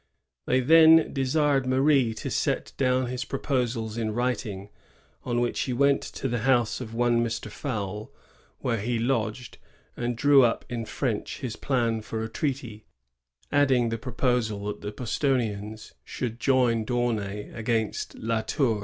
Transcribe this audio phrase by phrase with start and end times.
[0.47, 4.69] They then desired Marie to set down his proposals in writing;
[5.23, 7.51] on which he went to the house of one Mr.
[7.51, 8.11] Fowle,
[8.61, 9.59] where he lodged,
[9.95, 12.87] and drew up in French his plan for a treaty,
[13.51, 18.79] adding the proposal that the Bostonians should join D'Aunay against La Tour.